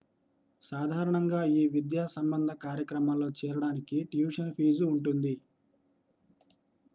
[0.61, 5.35] సాధారణంగా ఈ విద్యా సంబంధ కార్యక్రమాల్లో చేరడానికి ట్యూషన్ ఫీజు ఉంటుంది